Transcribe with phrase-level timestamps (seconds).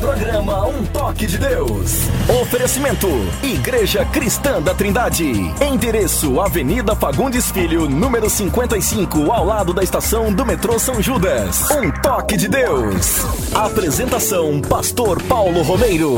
[0.00, 2.08] Programa Um Toque de Deus.
[2.40, 3.06] Oferecimento:
[3.42, 5.30] Igreja Cristã da Trindade.
[5.60, 11.68] Endereço: Avenida Fagundes Filho, número 55, ao lado da estação do metrô São Judas.
[11.70, 13.26] Um Toque de Deus.
[13.54, 16.16] Apresentação: Pastor Paulo Romeiro.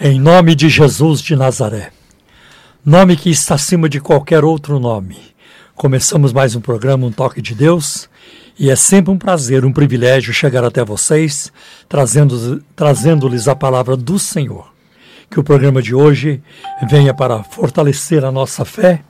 [0.00, 1.90] Em nome de Jesus de Nazaré.
[2.86, 5.18] Nome que está acima de qualquer outro nome.
[5.74, 8.08] Começamos mais um programa Um Toque de Deus
[8.62, 11.52] e é sempre um prazer, um privilégio chegar até vocês,
[11.88, 14.72] trazendo-lhes trazendo a palavra do Senhor.
[15.28, 16.40] Que o programa de hoje
[16.88, 19.02] venha para fortalecer a nossa fé,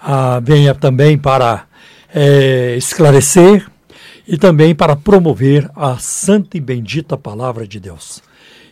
[0.00, 1.66] a, venha também para
[2.14, 3.70] é, esclarecer
[4.26, 8.22] e também para promover a santa e bendita palavra de Deus.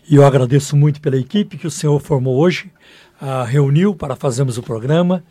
[0.08, 2.70] E eu agradeço muito pela equipe que o Senhor formou hoje,
[3.20, 5.22] a, reuniu para fazermos o programa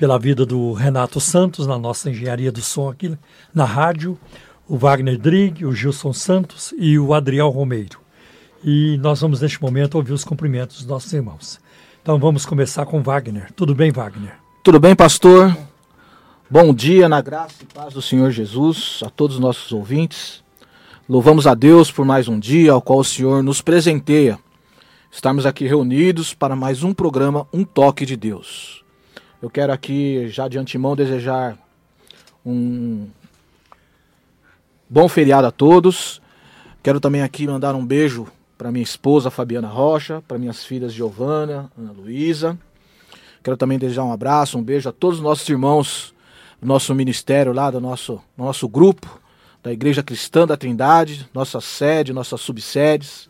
[0.00, 3.18] pela vida do Renato Santos na nossa engenharia do som aqui
[3.52, 4.18] na rádio,
[4.66, 7.98] o Wagner Drig, o Gilson Santos e o Adriel Romeiro.
[8.64, 11.60] E nós vamos neste momento ouvir os cumprimentos dos nossos irmãos.
[12.00, 13.52] Então vamos começar com Wagner.
[13.52, 14.32] Tudo bem, Wagner?
[14.64, 15.54] Tudo bem, pastor?
[16.48, 20.42] Bom dia na graça e paz do Senhor Jesus a todos os nossos ouvintes.
[21.06, 24.38] Louvamos a Deus por mais um dia ao qual o Senhor nos presenteia.
[25.10, 28.80] Estamos aqui reunidos para mais um programa Um Toque de Deus.
[29.42, 31.56] Eu quero aqui, já de antemão, desejar
[32.44, 33.08] um
[34.86, 36.20] bom feriado a todos.
[36.82, 38.26] Quero também aqui mandar um beijo
[38.58, 42.58] para minha esposa Fabiana Rocha, para minhas filhas Giovana, Ana Luísa.
[43.42, 46.14] Quero também desejar um abraço, um beijo a todos os nossos irmãos
[46.60, 49.18] do nosso ministério lá, do nosso, nosso grupo,
[49.62, 53.26] da Igreja Cristã da Trindade, nossa sede, nossas subsedes.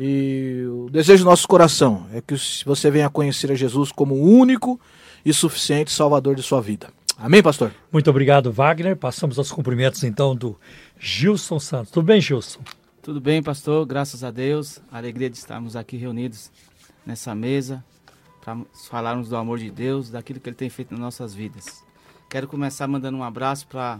[0.00, 4.22] E o desejo do nosso coração é que você venha conhecer a Jesus como o
[4.22, 4.80] único
[5.26, 6.88] e suficiente Salvador de sua vida.
[7.18, 7.74] Amém, pastor?
[7.90, 8.96] Muito obrigado, Wagner.
[8.96, 10.56] Passamos aos cumprimentos então do
[11.00, 11.90] Gilson Santos.
[11.90, 12.60] Tudo bem, Gilson?
[13.02, 13.84] Tudo bem, pastor.
[13.84, 14.80] Graças a Deus.
[14.88, 16.52] A alegria de estarmos aqui reunidos
[17.04, 17.84] nessa mesa
[18.40, 18.56] para
[18.88, 21.82] falarmos do amor de Deus, daquilo que Ele tem feito nas nossas vidas.
[22.30, 23.98] Quero começar mandando um abraço para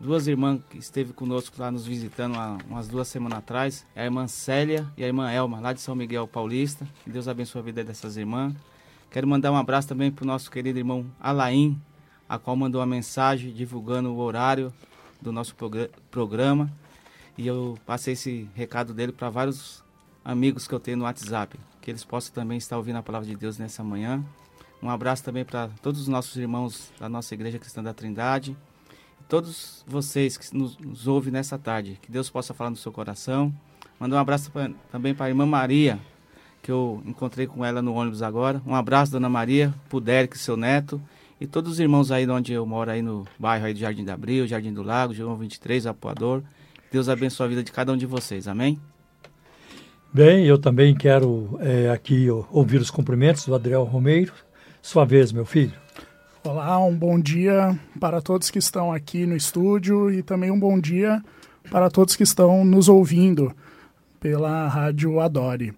[0.00, 4.26] duas irmãs que esteve conosco lá nos visitando há umas duas semanas atrás, a irmã
[4.26, 6.84] Célia e a irmã Elma, lá de São Miguel Paulista.
[7.04, 8.52] Que Deus abençoe a vida dessas irmãs.
[9.10, 11.80] Quero mandar um abraço também para o nosso querido irmão Alain,
[12.28, 14.72] a qual mandou uma mensagem divulgando o horário
[15.20, 15.54] do nosso
[16.10, 16.70] programa.
[17.38, 19.84] E eu passei esse recado dele para vários
[20.24, 23.36] amigos que eu tenho no WhatsApp, que eles possam também estar ouvindo a palavra de
[23.36, 24.24] Deus nessa manhã.
[24.82, 28.56] Um abraço também para todos os nossos irmãos da nossa Igreja Cristã da Trindade.
[29.28, 31.98] Todos vocês que nos, nos ouvem nessa tarde.
[32.02, 33.52] Que Deus possa falar no seu coração.
[33.98, 35.98] Mandar um abraço pra, também para a irmã Maria,
[36.66, 38.60] que eu encontrei com ela no ônibus agora.
[38.66, 41.00] Um abraço, Dona Maria, pro Derek, seu neto,
[41.40, 44.04] e todos os irmãos aí de onde eu moro, aí no bairro aí do Jardim
[44.04, 46.42] da Abril, Jardim do Lago, João 23, Apoador.
[46.90, 48.80] Deus abençoe a vida de cada um de vocês, amém?
[50.12, 54.32] Bem, eu também quero é, aqui ouvir os cumprimentos do Adriel Romeiro.
[54.82, 55.72] Sua vez, meu filho.
[56.42, 60.80] Olá, um bom dia para todos que estão aqui no estúdio e também um bom
[60.80, 61.22] dia
[61.70, 63.54] para todos que estão nos ouvindo
[64.18, 65.72] pela Rádio Adore.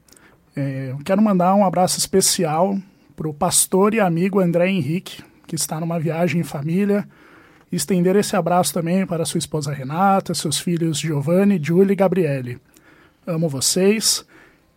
[0.61, 2.77] É, quero mandar um abraço especial
[3.15, 7.09] para o pastor e amigo André Henrique, que está numa viagem em família.
[7.71, 12.59] Estender esse abraço também para sua esposa Renata, seus filhos Giovanni, Julie e Gabriele.
[13.25, 14.27] Amo vocês.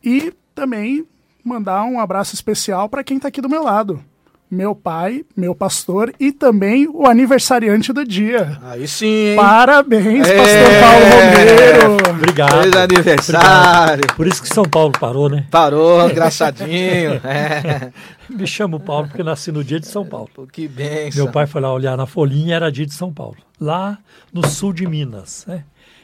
[0.03, 1.03] E também
[1.43, 4.05] mandar um abraço especial para quem está aqui do meu lado
[4.51, 8.59] meu pai, meu pastor e também o aniversariante do dia.
[8.61, 9.33] Aí sim.
[9.37, 10.37] Parabéns, é...
[10.37, 12.17] pastor Paulo Romero.
[12.17, 12.61] Obrigado.
[12.61, 13.93] Feliz aniversário.
[13.93, 14.15] Obrigado.
[14.17, 15.47] Por isso que São Paulo parou, né?
[15.49, 17.13] Parou, engraçadinho.
[17.23, 17.93] é.
[18.29, 20.29] Me chamo Paulo porque nasci no dia de São Paulo.
[20.51, 21.23] Que benção.
[21.23, 23.37] Meu pai foi lá olhar na folhinha e era dia de São Paulo.
[23.57, 23.99] Lá
[24.33, 25.63] no sul de Minas, né?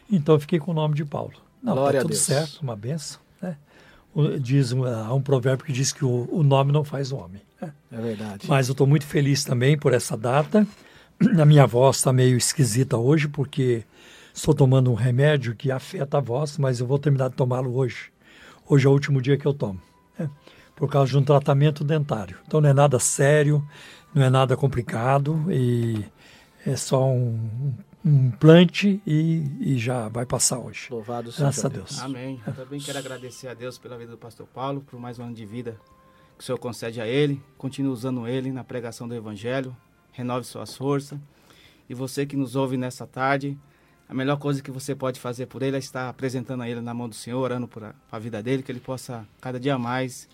[0.10, 1.34] Então eu fiquei com o nome de Paulo.
[1.62, 3.20] Não, tá Glória tá tudo certo, uma benção.
[3.42, 3.58] Né?
[4.40, 7.42] Diz, há um provérbio que diz que o, o nome não faz o homem.
[7.62, 8.48] É verdade.
[8.48, 10.68] Mas eu estou muito feliz também por essa data.
[11.40, 13.84] A minha voz está meio esquisita hoje, porque
[14.34, 18.12] estou tomando um remédio que afeta a voz, mas eu vou terminar de tomá-lo hoje.
[18.68, 19.82] Hoje é o último dia que eu tomo.
[20.18, 20.30] Né?
[20.76, 22.38] Por causa de um tratamento dentário.
[22.46, 23.68] Então não é nada sério,
[24.14, 26.06] não é nada complicado e
[26.66, 27.74] é só um,
[28.06, 30.88] um implante e, e, já vai passar hoje.
[30.92, 32.00] Louvado seja Graças a Deus.
[32.00, 32.40] Amém.
[32.46, 35.34] Eu também quero agradecer a Deus pela vida do pastor Paulo, por mais um ano
[35.34, 35.80] de vida
[36.38, 37.42] que o Senhor concede a ele.
[37.58, 39.76] Continue usando ele na pregação do Evangelho.
[40.12, 41.20] Renove suas forças.
[41.90, 43.58] E você que nos ouve nessa tarde,
[44.10, 46.94] a melhor coisa que você pode fazer por ele é estar apresentando a ele na
[46.94, 50.28] mão do Senhor, orando por a, a vida dele, que ele possa cada dia mais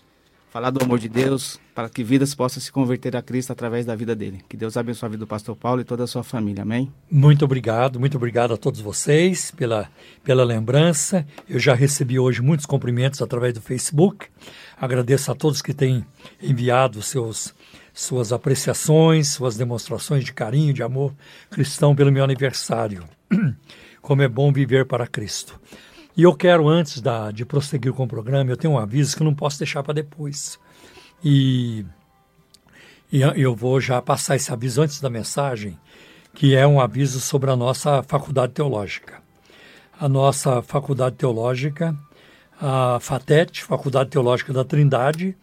[0.54, 3.96] falar do amor de Deus, para que vidas possam se converter a Cristo através da
[3.96, 4.40] vida dele.
[4.48, 6.62] Que Deus abençoe a vida do pastor Paulo e toda a sua família.
[6.62, 6.92] Amém?
[7.10, 9.90] Muito obrigado, muito obrigado a todos vocês pela,
[10.22, 11.26] pela lembrança.
[11.48, 14.28] Eu já recebi hoje muitos cumprimentos através do Facebook.
[14.80, 16.04] Agradeço a todos que têm
[16.42, 17.54] enviado seus
[17.94, 21.14] suas apreciações, suas demonstrações de carinho, de amor
[21.48, 23.04] cristão pelo meu aniversário.
[24.02, 25.58] Como é bom viver para Cristo.
[26.16, 29.24] E eu quero, antes da, de prosseguir com o programa, eu tenho um aviso que
[29.24, 30.58] não posso deixar para depois.
[31.24, 31.86] E,
[33.10, 35.78] e eu vou já passar esse aviso antes da mensagem,
[36.34, 39.22] que é um aviso sobre a nossa faculdade teológica.
[39.98, 41.96] A nossa faculdade teológica,
[42.60, 45.36] a FATET, Faculdade Teológica da Trindade,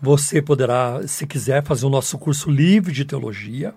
[0.00, 3.74] você poderá, se quiser, fazer o nosso curso livre de teologia,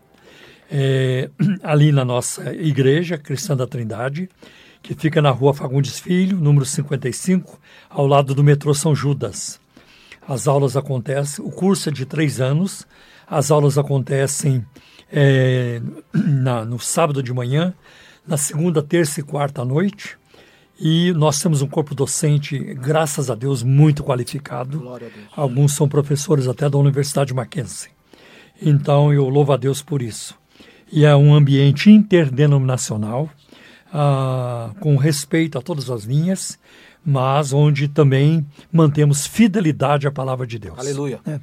[0.71, 1.29] é,
[1.61, 4.29] ali na nossa igreja Cristã da Trindade,
[4.81, 7.59] que fica na rua Fagundes Filho, número 55,
[7.89, 9.59] ao lado do metrô São Judas.
[10.27, 12.87] As aulas acontecem, o curso é de três anos,
[13.27, 14.65] as aulas acontecem
[15.11, 15.81] é,
[16.13, 17.73] na, no sábado de manhã,
[18.25, 20.17] na segunda, terça e quarta à noite.
[20.79, 24.83] E nós temos um corpo docente, graças a Deus, muito qualificado.
[25.35, 27.91] Alguns são professores até da Universidade Mackenzie.
[28.61, 30.35] Então eu louvo a Deus por isso.
[30.91, 33.29] E é um ambiente interdenominacional
[33.91, 36.57] ah, com respeito a todas as linhas,
[37.05, 40.79] mas onde também mantemos fidelidade à palavra de Deus.
[40.79, 41.19] Aleluia.
[41.25, 41.39] É.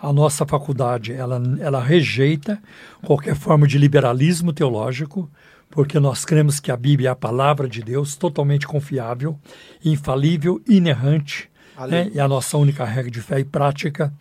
[0.00, 2.60] A nossa faculdade ela, ela rejeita
[3.04, 5.30] qualquer forma de liberalismo teológico,
[5.72, 9.40] porque nós cremos que a Bíblia é a palavra de Deus, totalmente confiável,
[9.82, 11.48] infalível, inerrante,
[11.88, 12.10] né?
[12.14, 14.12] é a nossa única regra de fé e prática.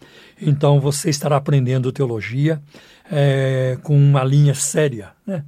[0.41, 2.61] Então você estará aprendendo teologia
[3.11, 5.43] é, com uma linha séria, né?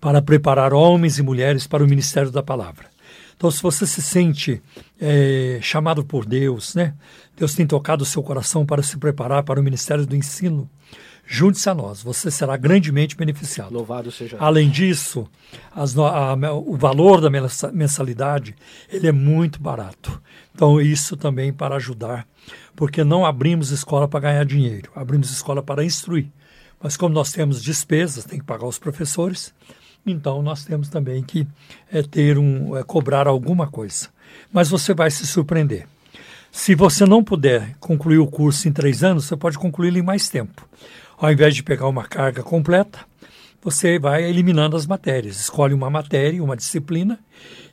[0.00, 2.86] para preparar homens e mulheres para o ministério da palavra.
[3.36, 4.62] Então, se você se sente
[5.00, 6.94] é, chamado por Deus, né?
[7.36, 10.68] Deus tem tocado o seu coração para se preparar para o ministério do ensino,
[11.30, 13.70] junte-se a nós, você será grandemente beneficiado.
[13.72, 14.38] Louvado seja.
[14.40, 15.28] Além disso,
[15.76, 17.28] as, a, o valor da
[17.70, 18.56] mensalidade
[18.90, 20.20] ele é muito barato.
[20.54, 22.26] Então, isso também para ajudar,
[22.74, 26.26] porque não abrimos escola para ganhar dinheiro, abrimos escola para instruir.
[26.82, 29.52] Mas como nós temos despesas, tem que pagar os professores,
[30.06, 31.46] então nós temos também que
[31.92, 34.08] é, ter um, é, cobrar alguma coisa.
[34.50, 35.86] Mas você vai se surpreender.
[36.50, 40.28] Se você não puder concluir o curso em três anos, você pode concluí-lo em mais
[40.28, 40.66] tempo.
[41.20, 43.00] Ao invés de pegar uma carga completa,
[43.62, 45.40] você vai eliminando as matérias.
[45.40, 47.18] Escolhe uma matéria, uma disciplina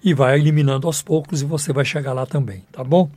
[0.04, 3.10] e vai eliminando aos poucos e você vai chegar lá também, tá bom?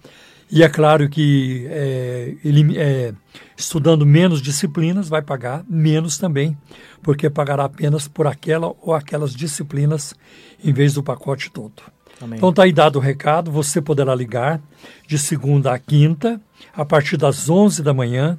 [0.50, 3.12] E é claro que é, ele, é,
[3.56, 6.56] estudando menos disciplinas vai pagar menos também,
[7.02, 10.14] porque pagará apenas por aquela ou aquelas disciplinas
[10.62, 11.82] em vez do pacote todo.
[12.20, 12.38] Amém.
[12.38, 14.60] Então está aí dado o recado, você poderá ligar
[15.06, 16.40] de segunda a quinta,
[16.74, 18.38] a partir das 11 da manhã,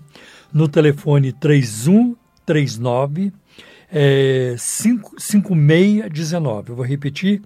[0.53, 3.33] no telefone 3139
[3.91, 6.69] é, 5619.
[6.69, 7.41] Eu vou repetir,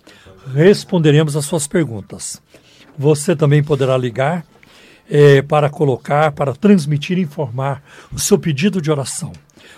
[0.54, 2.40] responderemos as suas perguntas.
[2.96, 4.46] Você também poderá ligar
[5.10, 7.82] é, para colocar, para transmitir e informar
[8.14, 9.32] o seu pedido de oração.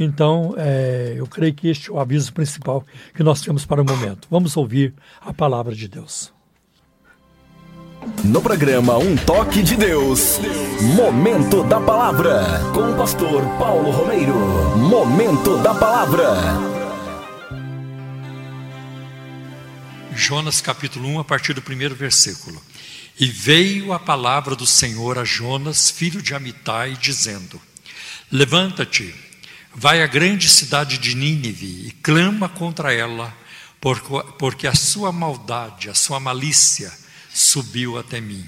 [0.00, 3.84] Então, é, eu creio que este é o aviso principal que nós temos para o
[3.84, 4.28] momento.
[4.30, 6.32] Vamos ouvir a palavra de Deus.
[8.22, 10.38] No programa Um Toque de Deus,
[10.94, 14.34] Momento da Palavra, com o pastor Paulo Romeiro.
[14.78, 16.28] Momento da Palavra.
[20.14, 22.62] Jonas capítulo 1, a partir do primeiro versículo.
[23.18, 27.60] E veio a palavra do Senhor a Jonas, filho de Amitai, dizendo:
[28.30, 29.12] Levanta-te,
[29.78, 33.32] vai à grande cidade de Nínive e clama contra ela,
[34.36, 36.92] porque a sua maldade, a sua malícia
[37.32, 38.44] subiu até mim.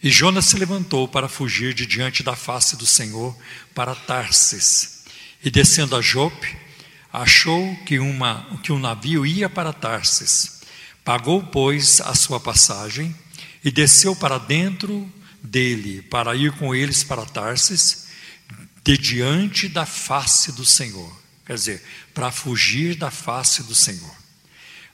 [0.00, 3.36] E Jonas se levantou para fugir de diante da face do Senhor
[3.74, 5.04] para Tarsis.
[5.42, 6.56] E descendo a Jope,
[7.12, 10.60] achou que, uma, que um navio ia para Tarsis.
[11.04, 13.12] Pagou, pois, a sua passagem
[13.64, 15.12] e desceu para dentro
[15.42, 18.05] dele, para ir com eles para Tarsis,
[18.86, 21.12] de diante da face do Senhor.
[21.44, 21.82] Quer dizer,
[22.14, 24.14] para fugir da face do Senhor.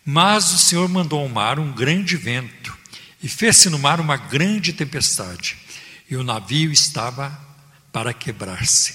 [0.02, 2.75] Mas o Senhor mandou ao mar um grande vento,
[3.22, 5.58] e fez-se no mar uma grande tempestade,
[6.08, 7.38] e o navio estava
[7.92, 8.94] para quebrar-se.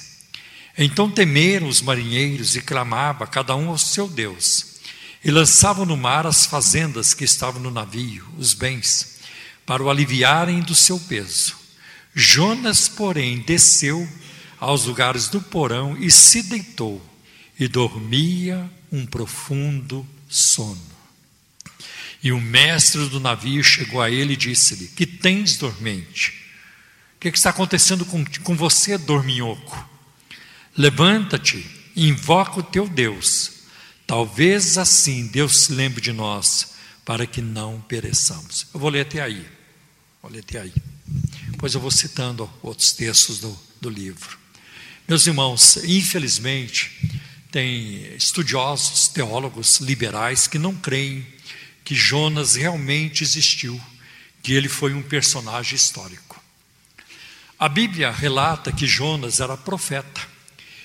[0.76, 4.80] Então temeram os marinheiros e clamava cada um ao seu Deus,
[5.24, 9.20] e lançavam no mar as fazendas que estavam no navio, os bens
[9.64, 11.56] para o aliviarem do seu peso.
[12.16, 14.10] Jonas, porém, desceu
[14.60, 17.02] aos lugares do porão e se deitou,
[17.60, 20.98] e dormia um profundo sono.
[22.24, 26.46] E o mestre do navio chegou a ele e disse-lhe: Que tens dormente?
[27.16, 29.88] O que, é está acontecendo com, com você, dorminhoco?
[30.78, 33.54] Levanta-te e invoca o teu Deus.
[34.06, 38.68] Talvez assim Deus se lembre de nós, para que não pereçamos.
[38.74, 39.48] Eu vou ler até aí.
[40.22, 40.74] Olha até aí.
[41.50, 44.38] Depois eu vou citando outros textos do, do livro.
[45.08, 46.92] Meus irmãos, infelizmente,
[47.50, 51.26] tem estudiosos, teólogos liberais que não creem
[51.86, 53.80] que Jonas realmente existiu,
[54.44, 56.44] que ele foi um personagem histórico.
[57.58, 60.20] A Bíblia relata que Jonas era profeta,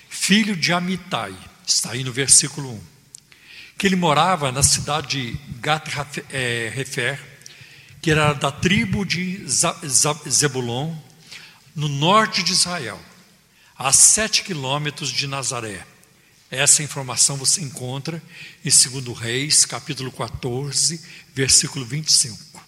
[0.09, 1.35] filho de Amitai,
[1.67, 2.81] está aí no versículo 1,
[3.77, 7.19] que ele morava na cidade de Gat-Hefer,
[8.01, 9.45] que era da tribo de
[10.29, 10.95] Zebulon,
[11.75, 13.03] no norte de Israel,
[13.83, 15.85] a sete quilômetros de Nazaré.
[16.49, 18.23] Essa informação você encontra
[18.65, 22.63] em 2 Reis, capítulo 14, versículo 25.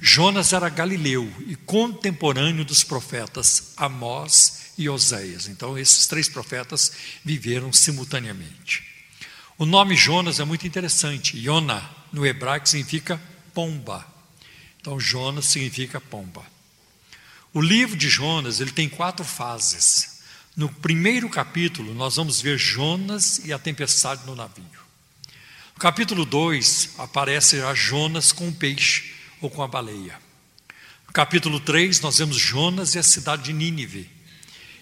[0.00, 5.48] Jonas era galileu e contemporâneo dos profetas Amós e Oséias.
[5.48, 6.92] Então, esses três profetas
[7.24, 8.84] viveram simultaneamente.
[9.58, 11.36] O nome Jonas é muito interessante.
[11.36, 11.82] Yona,
[12.12, 13.20] no hebraico, significa
[13.52, 14.06] pomba.
[14.80, 16.44] Então, Jonas significa pomba.
[17.52, 20.13] O livro de Jonas ele tem quatro fases.
[20.56, 24.64] No primeiro capítulo, nós vamos ver Jonas e a tempestade no navio.
[25.74, 30.16] No capítulo 2, aparece a Jonas com o peixe ou com a baleia.
[31.08, 34.08] No capítulo 3, nós vemos Jonas e a cidade de Nínive.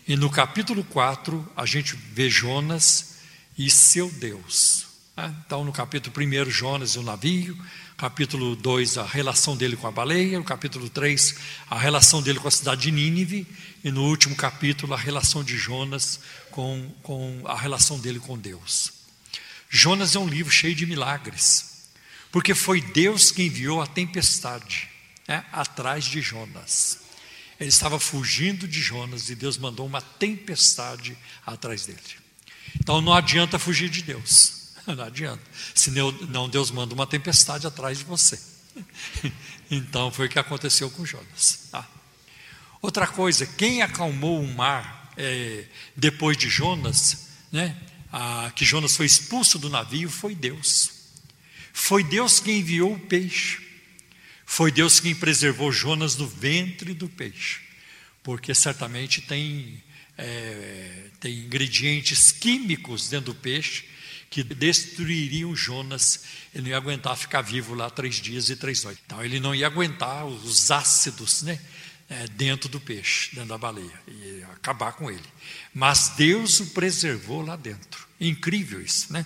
[0.06, 3.20] E no capítulo 4, a gente vê Jonas
[3.56, 4.91] e seu Deus.
[5.16, 5.34] Né?
[5.44, 7.56] Então, no capítulo 1, Jonas e o navio
[8.02, 11.36] capítulo 2, a relação dele com a baleia, no capítulo 3,
[11.70, 13.46] a relação dele com a cidade de Nínive,
[13.84, 16.18] e no último capítulo, a relação de Jonas
[16.50, 18.92] com, com a relação dele com Deus.
[19.70, 21.90] Jonas é um livro cheio de milagres,
[22.32, 24.88] porque foi Deus que enviou a tempestade
[25.28, 26.98] né, atrás de Jonas.
[27.60, 31.16] Ele estava fugindo de Jonas e Deus mandou uma tempestade
[31.46, 32.00] atrás dele.
[32.80, 34.61] Então não adianta fugir de Deus.
[34.96, 35.42] Não adianta.
[35.74, 38.38] Senão Deus manda uma tempestade atrás de você.
[39.70, 41.70] Então foi o que aconteceu com Jonas.
[41.72, 41.86] Ah.
[42.82, 45.64] Outra coisa, quem acalmou o mar é,
[45.96, 47.74] depois de Jonas, né,
[48.12, 50.90] ah, que Jonas foi expulso do navio, foi Deus.
[51.72, 53.66] Foi Deus quem enviou o peixe.
[54.44, 57.62] Foi Deus quem preservou Jonas do ventre do peixe.
[58.22, 59.82] Porque certamente tem,
[60.18, 63.86] é, tem ingredientes químicos dentro do peixe
[64.32, 66.24] que destruiriam Jonas.
[66.54, 69.02] Ele não ia aguentar ficar vivo lá três dias e três noites.
[69.06, 71.60] Então ele não ia aguentar os ácidos, né?
[72.08, 75.24] É, dentro do peixe, dentro da baleia, e acabar com ele.
[75.72, 78.06] Mas Deus o preservou lá dentro.
[78.20, 79.24] Incrível isso, né?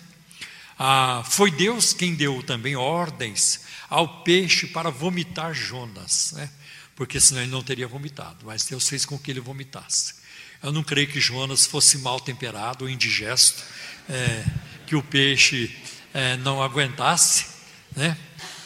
[0.79, 6.51] Ah, foi Deus quem deu também ordens ao peixe para vomitar Jonas, né?
[6.95, 10.15] porque senão ele não teria vomitado, mas Deus fez com que ele vomitasse.
[10.63, 13.63] Eu não creio que Jonas fosse mal temperado ou indigesto.
[14.09, 14.45] É,
[14.87, 15.77] que o peixe
[16.15, 17.47] é, não aguentasse,
[17.95, 18.17] né?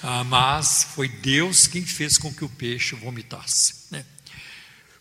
[0.03, 3.75] Ah, mas foi Deus quem fez com que o peixe vomitasse.
[3.91, 4.05] Né?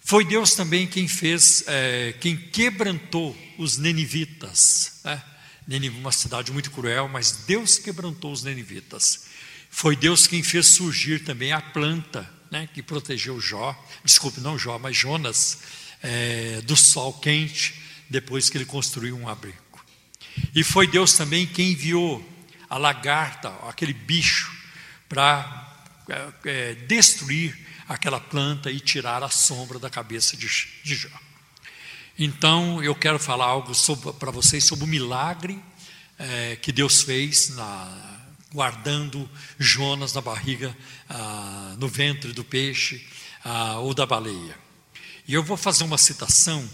[0.02, 5.00] Foi Deus também quem fez, é, quem quebrantou os nenivitas.
[5.06, 5.24] Né?
[5.66, 9.28] Nenive, uma cidade muito cruel, mas Deus quebrantou os nenivitas.
[9.70, 14.80] Foi Deus quem fez surgir também a planta né, que protegeu Jó, desculpe, não Jó,
[14.80, 15.60] mas Jonas,
[16.02, 17.76] é, do sol quente,
[18.10, 19.69] depois que ele construiu um abrigo.
[20.56, 22.28] E foi Deus também quem enviou
[22.70, 24.52] a lagarta, aquele bicho,
[25.08, 25.68] para
[26.08, 27.58] é, é, destruir
[27.88, 30.48] aquela planta e tirar a sombra da cabeça de,
[30.84, 31.10] de Jó.
[32.18, 33.72] Então, eu quero falar algo
[34.20, 35.60] para vocês sobre o milagre
[36.18, 38.20] é, que Deus fez na,
[38.52, 40.76] guardando Jonas na barriga,
[41.10, 43.06] ah, no ventre do peixe
[43.44, 44.58] ah, ou da baleia.
[45.28, 46.68] E eu vou fazer uma citação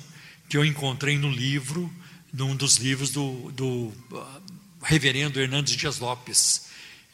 [0.48, 1.92] que eu encontrei no livro,
[2.36, 4.42] num dos livros do, do uh,
[4.84, 6.66] reverendo Hernandes Dias Lopes.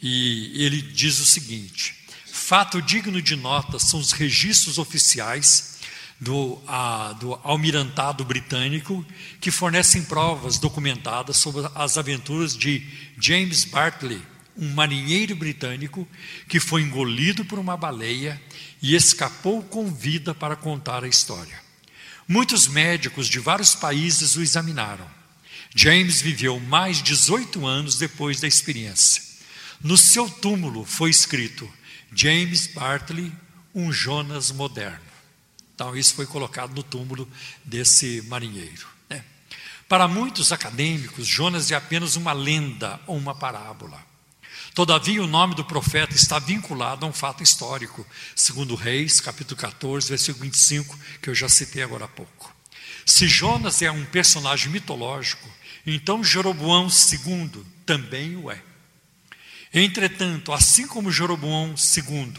[0.01, 5.79] E ele diz o seguinte: fato digno de nota são os registros oficiais
[6.19, 9.05] do, a, do almirantado britânico
[9.39, 12.83] que fornecem provas documentadas sobre as aventuras de
[13.19, 14.21] James Bartley,
[14.57, 16.07] um marinheiro britânico
[16.47, 18.41] que foi engolido por uma baleia
[18.81, 21.60] e escapou com vida para contar a história.
[22.31, 25.05] Muitos médicos de vários países o examinaram.
[25.75, 29.21] James viveu mais 18 anos depois da experiência.
[29.81, 31.69] No seu túmulo foi escrito:
[32.15, 33.33] James Bartley,
[33.75, 35.11] um Jonas moderno.
[35.75, 37.29] Então, isso foi colocado no túmulo
[37.65, 38.87] desse marinheiro.
[39.09, 39.25] Né?
[39.89, 44.01] Para muitos acadêmicos, Jonas é apenas uma lenda ou uma parábola.
[44.73, 50.07] Todavia, o nome do profeta está vinculado a um fato histórico, segundo Reis, capítulo 14,
[50.07, 52.55] versículo 25, que eu já citei agora há pouco.
[53.05, 55.49] Se Jonas é um personagem mitológico,
[55.85, 58.61] então Jeroboão II também o é.
[59.73, 62.33] Entretanto, assim como Jeroboão II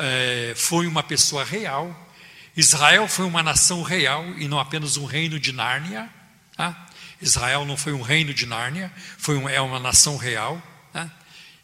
[0.00, 2.12] é, foi uma pessoa real,
[2.56, 6.10] Israel foi uma nação real e não apenas um reino de Nárnia.
[6.56, 6.88] Tá?
[7.20, 10.60] Israel não foi um reino de Nárnia, foi um, é uma nação real.
[10.92, 11.10] Tá?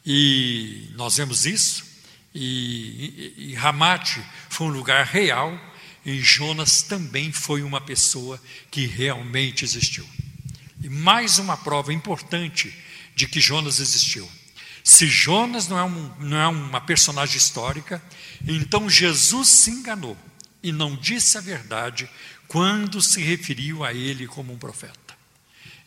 [0.05, 1.85] E nós vemos isso.
[2.35, 5.59] E, e, e Ramate foi um lugar real,
[6.05, 8.41] e Jonas também foi uma pessoa
[8.71, 10.07] que realmente existiu.
[10.83, 12.75] E mais uma prova importante
[13.15, 14.29] de que Jonas existiu.
[14.83, 18.03] Se Jonas não é, um, não é uma personagem histórica,
[18.47, 20.17] então Jesus se enganou
[20.63, 22.09] e não disse a verdade
[22.49, 25.10] quando se referiu a ele como um profeta.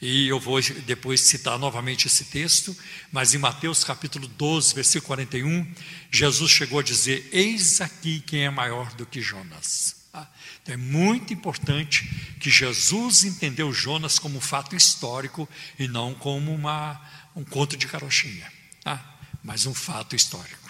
[0.05, 2.75] E eu vou depois citar novamente esse texto,
[3.09, 5.65] mas em Mateus capítulo 12, versículo 41,
[6.11, 9.95] Jesus chegou a dizer: Eis aqui quem é maior do que Jonas.
[10.11, 10.29] Tá?
[10.61, 12.03] Então é muito importante
[12.37, 15.47] que Jesus entendeu Jonas como um fato histórico
[15.79, 16.99] e não como uma,
[17.33, 18.51] um conto de carochinha,
[18.83, 19.01] tá?
[19.41, 20.69] mas um fato histórico.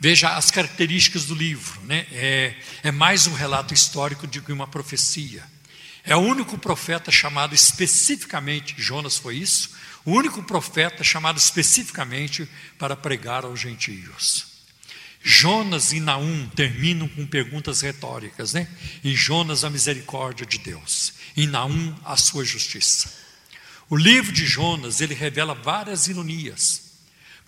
[0.00, 2.04] Veja as características do livro, né?
[2.10, 5.44] é, é mais um relato histórico do que uma profecia.
[6.06, 9.70] É o único profeta chamado especificamente, Jonas foi isso,
[10.04, 14.46] o único profeta chamado especificamente para pregar aos gentios.
[15.20, 18.68] Jonas e Naum terminam com perguntas retóricas, né?
[19.02, 23.12] Em Jonas, a misericórdia de Deus, em Naum, a sua justiça.
[23.90, 26.82] O livro de Jonas, ele revela várias ironias.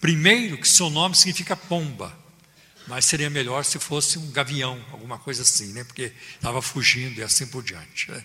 [0.00, 2.16] Primeiro, que seu nome significa pomba,
[2.88, 5.84] mas seria melhor se fosse um gavião, alguma coisa assim, né?
[5.84, 8.10] Porque estava fugindo e assim por diante.
[8.10, 8.24] Né?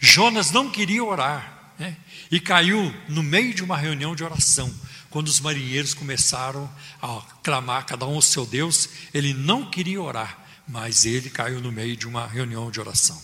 [0.00, 1.96] Jonas não queria orar né?
[2.30, 4.72] e caiu no meio de uma reunião de oração.
[5.10, 10.38] Quando os marinheiros começaram a clamar, cada um ao seu Deus, ele não queria orar,
[10.68, 13.20] mas ele caiu no meio de uma reunião de oração.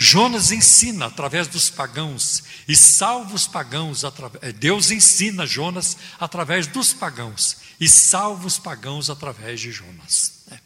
[0.00, 4.04] Jonas ensina através dos pagãos e salva os pagãos.
[4.42, 10.44] Eh, Deus ensina Jonas através dos pagãos e salva os pagãos através de Jonas.
[10.48, 10.60] Né?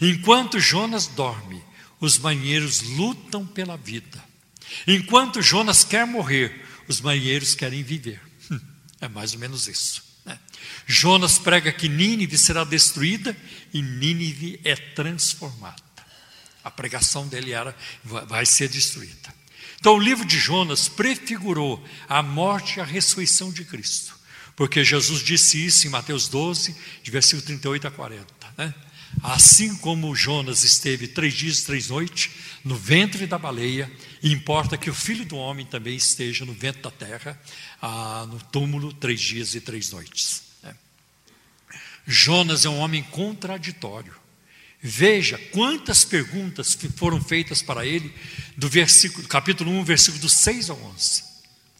[0.00, 1.60] Enquanto Jonas dorme,
[1.98, 4.27] os marinheiros lutam pela vida.
[4.86, 8.20] Enquanto Jonas quer morrer, os marinheiros querem viver.
[8.50, 8.60] Hum,
[9.00, 10.02] é mais ou menos isso.
[10.24, 10.38] Né?
[10.86, 13.36] Jonas prega que Nínive será destruída
[13.72, 15.82] e Nínive é transformada.
[16.64, 19.38] A pregação dele era: vai ser destruída.
[19.80, 24.14] Então, o livro de Jonas prefigurou a morte e a ressurreição de Cristo,
[24.56, 28.26] porque Jesus disse isso em Mateus 12, de versículo 38 a 40.
[28.56, 28.74] Né?
[29.22, 32.30] Assim como Jonas esteve três dias e três noites
[32.64, 33.90] no ventre da baleia,
[34.22, 37.40] importa que o filho do homem também esteja no ventre da terra,
[37.80, 40.42] ah, no túmulo, três dias e três noites.
[40.62, 40.74] É.
[42.06, 44.14] Jonas é um homem contraditório.
[44.80, 48.14] Veja quantas perguntas foram feitas para ele,
[48.56, 51.24] do versículo, capítulo 1, versículo do 6 ao 11.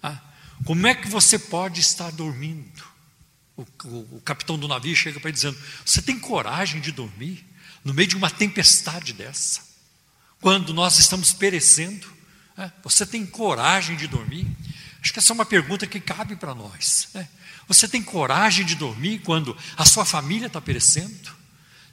[0.03, 0.21] Ah,
[0.65, 2.87] como é que você pode estar dormindo?
[3.57, 7.45] O, o, o capitão do navio chega para ele dizendo: Você tem coragem de dormir
[7.85, 9.69] no meio de uma tempestade dessa?
[10.41, 12.18] quando nós estamos perecendo?
[12.59, 14.45] É, você tem coragem de dormir?
[15.01, 17.09] Acho que essa é uma pergunta que cabe para nós.
[17.15, 17.29] Né?
[17.69, 21.31] Você tem coragem de dormir quando a sua família está perecendo?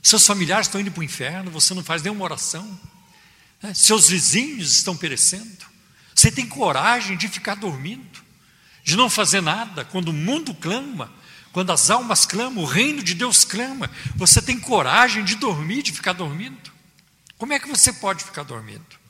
[0.01, 2.79] Seus familiares estão indo para o inferno, você não faz nenhuma oração?
[3.61, 3.75] Né?
[3.75, 5.65] Seus vizinhos estão perecendo?
[6.15, 8.23] Você tem coragem de ficar dormindo?
[8.83, 11.13] De não fazer nada quando o mundo clama?
[11.51, 15.91] Quando as almas clamam, o reino de Deus clama, você tem coragem de dormir, de
[15.91, 16.71] ficar dormindo?
[17.37, 19.04] Como é que você pode ficar dormindo?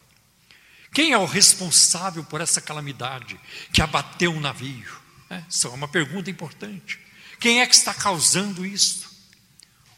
[0.95, 3.37] Quem é o responsável por essa calamidade
[3.73, 4.89] que abateu um navio?
[5.29, 6.97] É, essa é uma pergunta importante.
[7.37, 9.13] Quem é que está causando isso?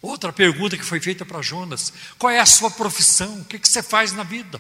[0.02, 3.42] Outra pergunta que foi feita para Jonas: qual é a sua profissão?
[3.42, 4.60] O que, que você faz na vida?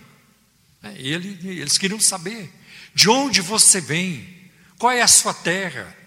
[0.83, 2.53] É, ele, eles queriam saber
[2.93, 5.97] de onde você vem, qual é a sua terra,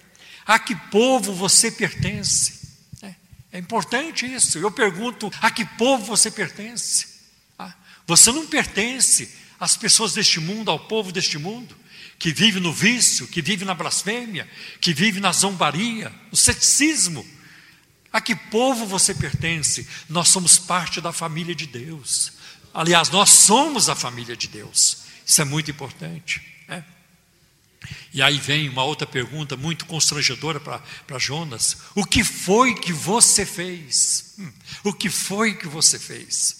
[0.47, 2.69] a que povo você pertence.
[3.03, 3.15] É,
[3.55, 4.59] é importante isso.
[4.59, 7.19] Eu pergunto: a que povo você pertence?
[7.59, 7.75] Ah,
[8.07, 11.77] você não pertence às pessoas deste mundo, ao povo deste mundo,
[12.19, 14.49] que vive no vício, que vive na blasfêmia,
[14.81, 17.27] que vive na zombaria, no ceticismo.
[18.13, 19.87] A que povo você pertence?
[20.09, 22.33] Nós somos parte da família de Deus.
[22.73, 24.99] Aliás, nós somos a família de Deus.
[25.25, 26.43] Isso é muito importante.
[26.67, 26.85] Né?
[28.13, 33.47] E aí vem uma outra pergunta muito constrangedora para Jonas: O que foi que você
[33.47, 34.35] fez?
[34.39, 34.53] Hum,
[34.85, 36.60] o que foi que você fez?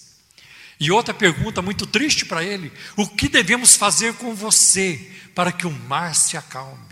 [0.81, 5.65] E outra pergunta muito triste para ele: O que devemos fazer com você para que
[5.65, 6.91] o mar se acalme?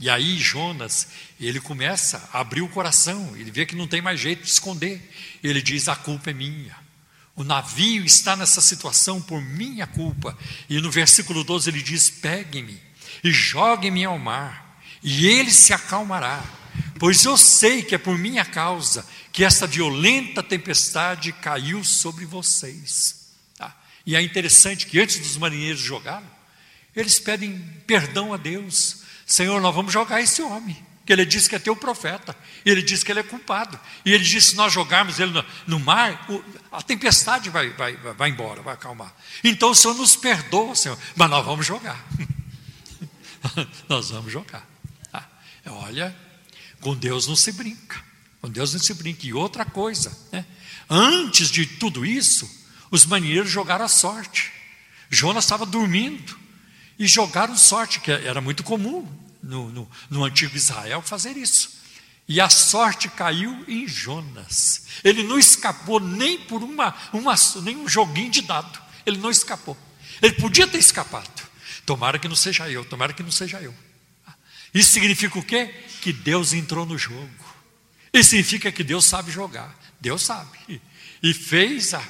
[0.00, 4.18] E aí Jonas, ele começa a abrir o coração, ele vê que não tem mais
[4.18, 5.12] jeito de esconder.
[5.44, 6.74] Ele diz: A culpa é minha.
[7.36, 10.36] O navio está nessa situação por minha culpa.
[10.70, 12.80] E no versículo 12 ele diz: Pegue-me
[13.22, 16.42] e jogue-me ao mar, e ele se acalmará.
[16.98, 23.30] Pois eu sei que é por minha causa que essa violenta tempestade caiu sobre vocês.
[23.56, 23.74] Tá?
[24.04, 26.28] E é interessante que antes dos marinheiros jogarem,
[26.94, 31.54] eles pedem perdão a Deus Senhor, nós vamos jogar esse homem, que ele disse que
[31.54, 35.20] é teu profeta, ele disse que ele é culpado, e ele disse: se nós jogarmos
[35.20, 39.14] ele no, no mar, o, a tempestade vai, vai, vai embora, vai acalmar.
[39.44, 42.04] Então o Senhor nos perdoa, Senhor, mas nós vamos jogar.
[43.88, 44.68] nós vamos jogar.
[45.12, 45.24] Ah,
[45.66, 46.12] olha,
[46.80, 48.02] com Deus não se brinca,
[48.40, 49.26] com Deus não se brinca.
[49.26, 50.44] E outra coisa, né?
[50.88, 52.48] antes de tudo isso,
[52.90, 54.52] os marinheiros jogaram a sorte.
[55.08, 56.38] Jonas estava dormindo
[56.98, 59.08] e jogaram sorte, que era muito comum
[59.42, 61.80] no, no, no antigo Israel fazer isso.
[62.28, 64.86] E a sorte caiu em Jonas.
[65.02, 68.80] Ele não escapou nem por uma, uma, nem um joguinho de dado.
[69.04, 69.76] Ele não escapou.
[70.22, 71.28] Ele podia ter escapado.
[71.84, 73.74] Tomara que não seja eu, tomara que não seja eu.
[74.72, 75.66] Isso significa o quê?
[76.00, 77.28] Que Deus entrou no jogo.
[78.12, 79.78] Isso significa que Deus sabe jogar.
[80.00, 80.80] Deus sabe.
[81.22, 82.02] E fez a,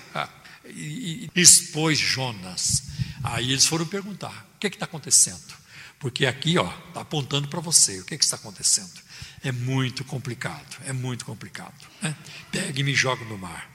[0.66, 2.85] e, expôs Jonas.
[3.23, 5.61] Aí eles foram perguntar: o que está acontecendo?
[5.99, 8.01] Porque aqui, ó, está apontando para você.
[8.01, 9.01] O que, que, está acontecendo?
[9.42, 11.87] É muito complicado, é muito complicado.
[12.01, 12.14] Né?
[12.51, 13.70] Pegue e me joga no mar.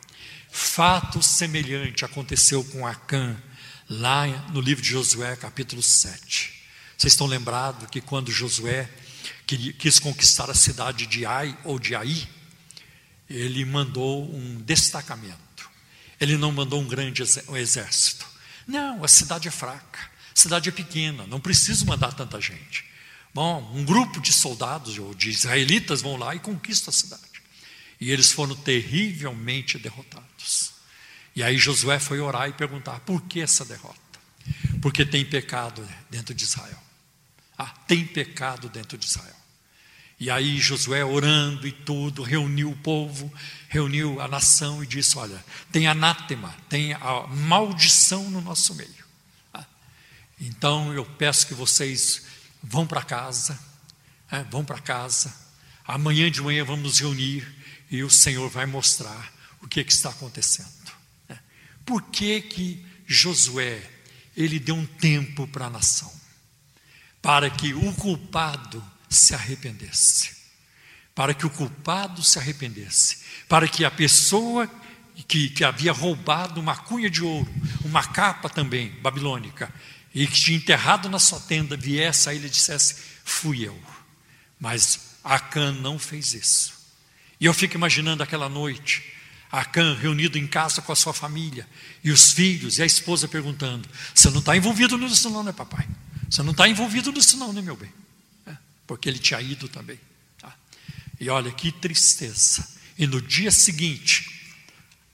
[0.51, 3.35] Fato semelhante aconteceu com Acã,
[3.89, 6.64] lá no livro de Josué, capítulo 7.
[6.97, 8.89] Vocês estão lembrados que quando Josué
[9.45, 12.27] quis conquistar a cidade de Ai ou de Ai,
[13.29, 15.69] ele mandou um destacamento.
[16.19, 18.25] Ele não mandou um grande exército.
[18.67, 19.99] Não, a cidade é fraca.
[20.35, 22.85] A cidade é pequena, não preciso mandar tanta gente.
[23.33, 27.23] Bom, um grupo de soldados ou de israelitas vão lá e conquistam a cidade.
[27.99, 30.73] E eles foram terrivelmente derrotados.
[31.35, 33.99] E aí Josué foi orar e perguntar: por que essa derrota?
[34.81, 36.81] Porque tem pecado dentro de Israel.
[37.57, 39.35] Ah, tem pecado dentro de Israel.
[40.19, 43.31] E aí Josué orando e tudo, reuniu o povo,
[43.67, 49.05] reuniu a nação e disse: Olha, tem anátema, tem a maldição no nosso meio.
[50.39, 52.23] Então eu peço que vocês
[52.61, 53.57] vão para casa,
[54.31, 55.33] é, vão para casa.
[55.87, 57.47] Amanhã de manhã vamos nos reunir
[57.91, 60.67] e o Senhor vai mostrar o que, que está acontecendo.
[61.29, 61.37] É.
[61.85, 63.81] Por que que Josué
[64.35, 66.11] ele deu um tempo para a nação
[67.25, 70.29] para que o culpado se arrependesse,
[71.15, 73.17] para que o culpado se arrependesse,
[73.49, 74.69] para que a pessoa
[75.27, 77.51] que, que havia roubado uma cunha de ouro,
[77.83, 79.73] uma capa também babilônica,
[80.13, 83.77] e que tinha enterrado na sua tenda viesse a ele e dissesse: Fui eu.
[84.59, 86.75] Mas Acã não fez isso.
[87.41, 89.03] E eu fico imaginando aquela noite,
[89.51, 91.67] Acã reunido em casa com a sua família,
[92.03, 95.87] e os filhos e a esposa perguntando: Você não está envolvido nisso, não, né, papai?
[96.35, 97.89] Você não está envolvido nisso, não, né, meu bem?
[98.45, 99.97] É, porque ele tinha ido também.
[100.37, 100.53] Tá?
[101.17, 102.67] E olha que tristeza.
[102.97, 104.53] E no dia seguinte,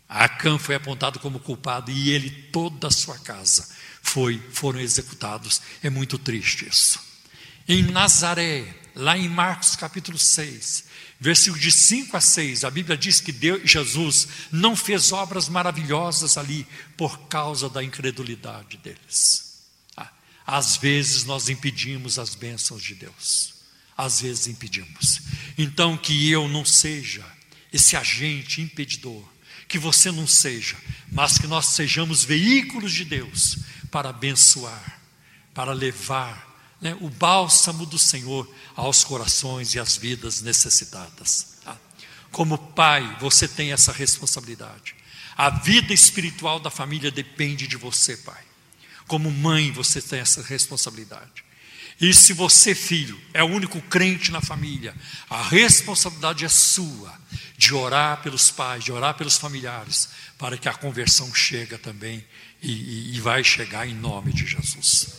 [0.09, 3.69] Acã foi apontado como culpado e ele toda a sua casa
[4.01, 5.61] foi foram executados.
[5.83, 6.99] É muito triste isso.
[7.67, 10.85] Em Nazaré, lá em Marcos capítulo 6,
[11.19, 16.35] versículo de 5 a 6, a Bíblia diz que Deus, Jesus não fez obras maravilhosas
[16.35, 16.65] ali
[16.97, 19.50] por causa da incredulidade deles.
[20.45, 23.53] Às vezes nós impedimos as bênçãos de Deus.
[23.97, 25.21] Às vezes impedimos.
[25.57, 27.25] Então que eu não seja
[27.71, 29.23] esse agente impedidor
[29.71, 30.75] que você não seja,
[31.09, 34.99] mas que nós sejamos veículos de Deus para abençoar,
[35.53, 41.55] para levar né, o bálsamo do Senhor aos corações e às vidas necessitadas.
[41.63, 41.77] Tá?
[42.33, 44.93] Como pai, você tem essa responsabilidade.
[45.37, 48.43] A vida espiritual da família depende de você, pai.
[49.11, 51.43] Como mãe, você tem essa responsabilidade.
[51.99, 54.95] E se você, filho, é o único crente na família,
[55.29, 57.19] a responsabilidade é sua
[57.57, 62.25] de orar pelos pais, de orar pelos familiares, para que a conversão chegue também
[62.61, 65.09] e, e, e vai chegar em nome de Jesus.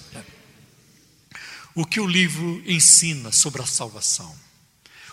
[1.74, 4.34] O que o livro ensina sobre a salvação?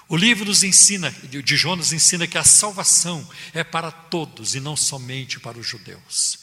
[0.07, 4.77] O livro nos ensina, de Jonas ensina que a salvação é para todos e não
[4.77, 6.38] somente para os judeus.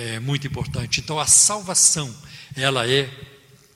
[0.00, 1.00] É muito importante.
[1.00, 2.14] Então a salvação,
[2.54, 3.10] ela é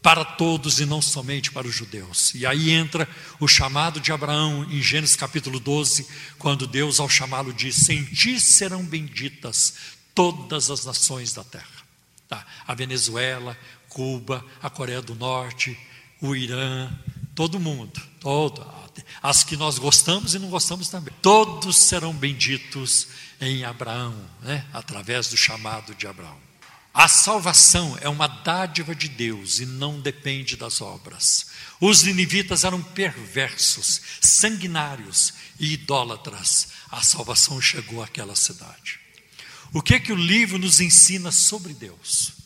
[0.01, 2.33] para todos e não somente para os judeus.
[2.37, 3.09] E aí entra
[3.41, 6.07] o chamado de Abraão em Gênesis capítulo 12,
[6.39, 9.75] quando Deus ao chamá-lo diz: Em ti serão benditas
[10.15, 11.67] todas as nações da terra.
[12.29, 12.47] Tá?
[12.69, 13.59] A Venezuela,
[13.89, 15.77] Cuba, a Coreia do Norte,
[16.21, 16.89] o Irã,
[17.35, 18.65] todo mundo, todo,
[19.23, 21.15] as que nós gostamos e não gostamos também.
[21.23, 23.09] Todos serão benditos
[23.41, 24.65] em Abraão, né?
[24.73, 26.39] através do chamado de Abraão.
[26.95, 31.47] A salvação é uma dádiva de Deus e não depende das obras.
[31.81, 36.69] Os ninivitas eram perversos, sanguinários e idólatras.
[36.91, 39.01] A salvação chegou àquela cidade.
[39.73, 42.42] O que que o livro nos ensina sobre Deus?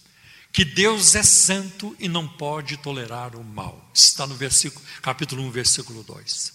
[0.56, 3.90] Que Deus é santo e não pode tolerar o mal.
[3.92, 6.52] Está no versículo, capítulo 1, versículo 2.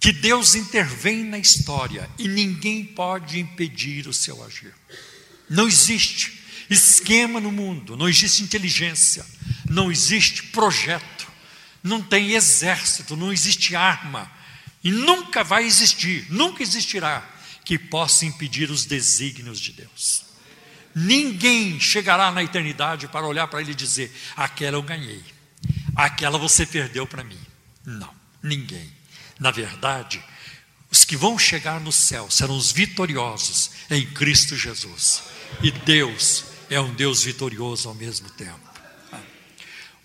[0.00, 4.74] Que Deus intervém na história e ninguém pode impedir o seu agir.
[5.48, 9.24] Não existe esquema no mundo, não existe inteligência,
[9.70, 11.28] não existe projeto,
[11.84, 14.28] não tem exército, não existe arma,
[14.82, 17.24] e nunca vai existir, nunca existirá
[17.64, 20.25] que possa impedir os desígnios de Deus.
[20.98, 25.22] Ninguém chegará na eternidade para olhar para ele e dizer: aquela eu ganhei,
[25.94, 27.38] aquela você perdeu para mim.
[27.84, 28.10] Não,
[28.42, 28.90] ninguém.
[29.38, 30.24] Na verdade,
[30.90, 35.24] os que vão chegar no céu serão os vitoriosos em Cristo Jesus.
[35.62, 38.75] E Deus é um Deus vitorioso ao mesmo tempo.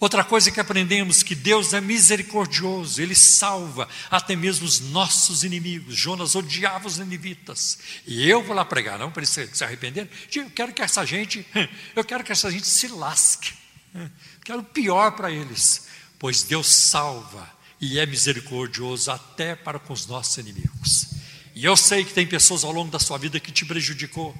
[0.01, 5.95] Outra coisa que aprendemos que Deus é misericordioso, Ele salva até mesmo os nossos inimigos.
[5.95, 7.77] Jonas odiava os ninivitas.
[8.07, 10.09] E eu vou lá pregar, não para eles se arrependerem.
[10.33, 11.45] Eu quero que essa gente,
[11.95, 13.53] eu quero que essa gente se lasque.
[14.43, 15.85] quero o pior para eles.
[16.17, 17.47] Pois Deus salva
[17.79, 21.09] e é misericordioso até para com os nossos inimigos.
[21.53, 24.35] E eu sei que tem pessoas ao longo da sua vida que te prejudicou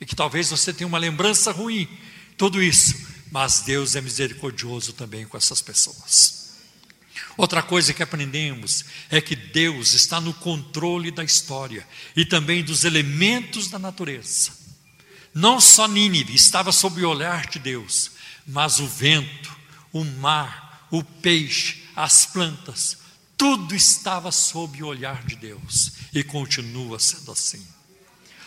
[0.00, 1.88] e que talvez você tenha uma lembrança ruim,
[2.36, 2.94] tudo isso,
[3.32, 6.52] mas Deus é misericordioso também com essas pessoas.
[7.34, 12.84] Outra coisa que aprendemos é que Deus está no controle da história e também dos
[12.84, 14.50] elementos da natureza.
[15.32, 18.10] Não só Nínive estava sob o olhar de Deus,
[18.46, 19.56] mas o vento,
[19.94, 22.98] o mar, o peixe, as plantas,
[23.34, 27.66] tudo estava sob o olhar de Deus e continua sendo assim.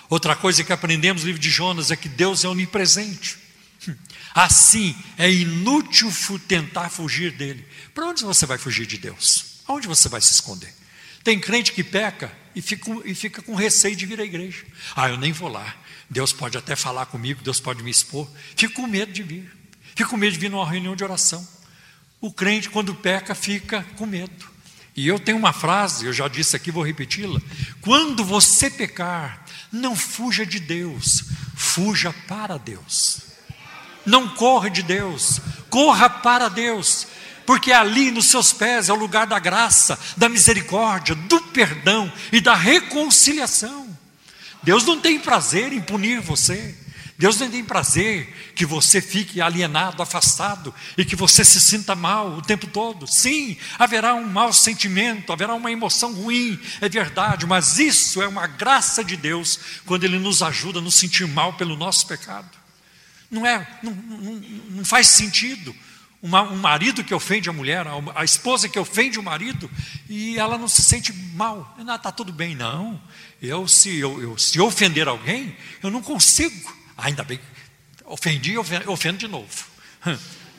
[0.08, 3.45] Outra coisa que aprendemos no livro de Jonas é que Deus é onipresente.
[4.34, 6.12] Assim, é inútil
[6.48, 7.65] tentar fugir dele.
[7.93, 9.62] Para onde você vai fugir de Deus?
[9.67, 10.74] Aonde você vai se esconder?
[11.24, 14.63] Tem crente que peca e fica, e fica com receio de vir à igreja.
[14.95, 15.76] Ah, eu nem vou lá.
[16.10, 18.30] Deus pode até falar comigo, Deus pode me expor.
[18.56, 19.52] Fico com medo de vir.
[19.95, 21.45] Fico com medo de vir numa reunião de oração.
[22.21, 24.56] O crente, quando peca, fica com medo.
[24.95, 27.41] E eu tenho uma frase, eu já disse aqui, vou repeti-la.
[27.82, 33.21] Quando você pecar, não fuja de Deus, fuja para Deus.
[34.06, 35.39] Não corra de Deus,
[35.70, 37.08] corra para Deus,
[37.46, 42.41] porque ali nos seus pés é o lugar da graça, da misericórdia, do perdão e
[42.41, 43.88] da reconciliação.
[44.63, 46.76] Deus não tem prazer em punir você.
[47.18, 52.30] Deus não tem prazer que você fique alienado, afastado e que você se sinta mal
[52.32, 53.08] o tempo todo.
[53.08, 58.48] Sim, haverá um mau sentimento, haverá uma emoção ruim, é verdade, mas isso é uma
[58.48, 62.64] graça de Deus quando Ele nos ajuda a nos sentir mal pelo nosso pecado.
[63.36, 64.34] Não é, não, não,
[64.69, 65.76] não faz sentido
[66.21, 69.69] uma, um marido que ofende a mulher, a, a, esposa que ofende o marido,
[70.10, 71.76] e ela não se sente mal.
[71.78, 73.00] Está tudo bem, não.
[73.41, 76.74] Eu se, eu, eu, se ofender alguém, eu não consigo.
[76.98, 77.41] Ainda bem,
[78.06, 79.65] ofendi, ofendo, ofendo de novo.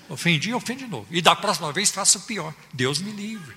[0.08, 1.08] Ofendi, ofendo de novo.
[1.10, 2.54] E da próxima vez faço pior.
[2.72, 3.56] Deus me livre.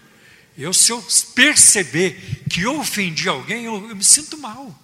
[0.57, 0.99] Eu, se eu
[1.35, 4.75] perceber que eu ofendi alguém, eu, eu me sinto mal.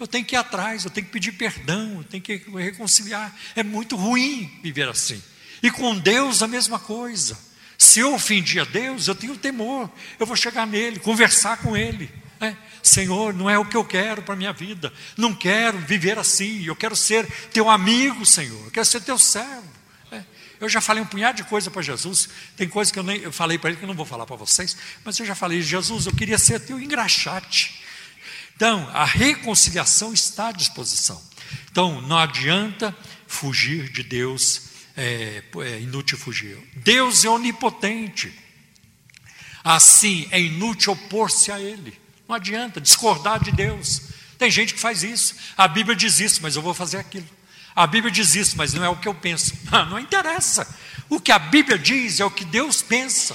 [0.00, 3.36] Eu tenho que ir atrás, eu tenho que pedir perdão, eu tenho que reconciliar.
[3.54, 5.22] É muito ruim viver assim.
[5.62, 7.38] E com Deus a mesma coisa.
[7.76, 9.90] Se eu ofendi a Deus, eu tenho temor.
[10.18, 12.10] Eu vou chegar nele, conversar com ele.
[12.40, 14.90] É, Senhor, não é o que eu quero para a minha vida.
[15.18, 16.64] Não quero viver assim.
[16.64, 18.64] Eu quero ser teu amigo, Senhor.
[18.64, 19.68] Eu quero ser teu servo.
[20.10, 20.22] É,
[20.58, 22.30] eu já falei um punhado de coisa para Jesus.
[22.56, 24.36] Tem coisa que eu, nem, eu falei para ele que eu não vou falar para
[24.36, 24.74] vocês.
[25.04, 27.79] Mas eu já falei, Jesus, eu queria ser teu engraxate.
[28.60, 31.18] Então, a reconciliação está à disposição.
[31.72, 32.94] Então, não adianta
[33.26, 36.58] fugir de Deus é, é inútil fugir.
[36.76, 38.30] Deus é onipotente.
[39.64, 41.98] Assim, é inútil opor-se a Ele.
[42.28, 44.02] Não adianta discordar de Deus.
[44.36, 45.36] Tem gente que faz isso.
[45.56, 47.30] A Bíblia diz isso, mas eu vou fazer aquilo.
[47.74, 49.54] A Bíblia diz isso, mas não é o que eu penso.
[49.88, 50.68] Não interessa.
[51.08, 53.34] O que a Bíblia diz é o que Deus pensa.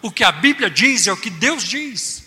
[0.00, 2.19] O que a Bíblia diz é o que Deus diz.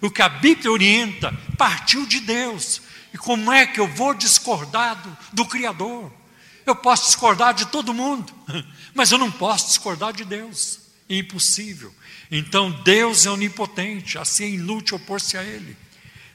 [0.00, 2.80] O que a Bíblia orienta partiu de Deus.
[3.12, 6.12] E como é que eu vou discordar do, do Criador?
[6.64, 8.32] Eu posso discordar de todo mundo,
[8.94, 10.78] mas eu não posso discordar de Deus.
[11.08, 11.92] É impossível.
[12.30, 15.76] Então Deus é onipotente, assim é inútil opor-se a Ele.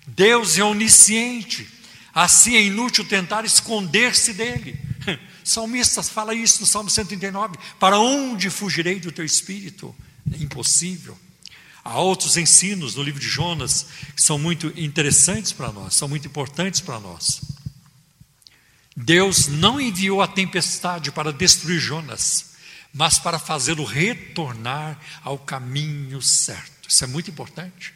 [0.05, 1.67] Deus é onisciente,
[2.13, 4.77] assim é inútil tentar esconder-se dele.
[5.43, 7.57] Salmistas fala isso no Salmo 139.
[7.79, 9.95] Para onde fugirei do teu espírito?
[10.33, 11.17] É impossível.
[11.85, 16.25] Há outros ensinos no livro de Jonas que são muito interessantes para nós, são muito
[16.25, 17.41] importantes para nós.
[18.97, 22.55] Deus não enviou a tempestade para destruir Jonas,
[22.91, 26.89] mas para fazê-lo retornar ao caminho certo.
[26.89, 27.93] Isso é muito importante.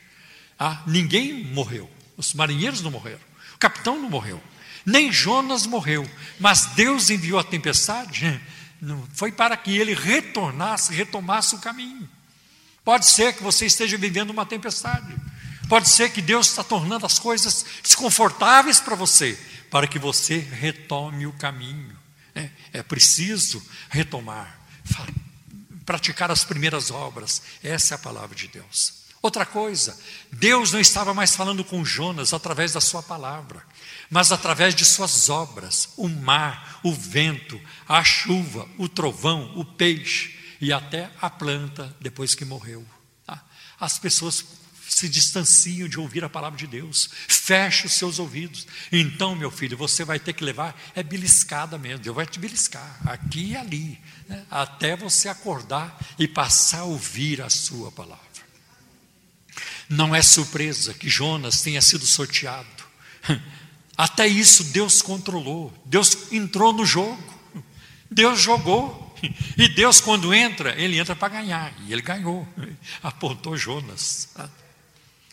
[0.59, 3.21] Ah, ninguém morreu, os marinheiros não morreram,
[3.55, 4.43] o capitão não morreu,
[4.85, 6.07] nem Jonas morreu,
[6.39, 8.39] mas Deus enviou a tempestade,
[9.15, 12.07] foi para que ele retornasse, retomasse o caminho.
[12.89, 15.15] Pode ser que você esteja vivendo uma tempestade,
[15.67, 19.37] pode ser que Deus está tornando as coisas desconfortáveis para você,
[19.69, 21.95] para que você retome o caminho.
[22.33, 24.59] É, é preciso retomar,
[25.85, 27.43] praticar as primeiras obras.
[27.63, 29.03] Essa é a palavra de Deus.
[29.21, 29.95] Outra coisa,
[30.31, 33.63] Deus não estava mais falando com Jonas através da sua palavra,
[34.09, 40.38] mas através de suas obras: o mar, o vento, a chuva, o trovão, o peixe
[40.59, 42.85] e até a planta depois que morreu.
[43.25, 43.43] Tá?
[43.79, 44.43] As pessoas
[44.89, 48.67] se distanciam de ouvir a palavra de Deus, fecha os seus ouvidos.
[48.91, 52.99] Então, meu filho, você vai ter que levar, é beliscada mesmo, Deus vai te beliscar,
[53.05, 54.43] aqui e ali, né?
[54.49, 58.27] até você acordar e passar a ouvir a sua palavra.
[59.87, 62.67] Não é surpresa que Jonas tenha sido sorteado,
[63.95, 67.23] até isso Deus controlou, Deus entrou no jogo,
[68.09, 69.08] Deus jogou.
[69.57, 71.73] E Deus, quando entra, ele entra para ganhar.
[71.87, 72.47] E ele ganhou.
[73.03, 74.29] Apontou Jonas.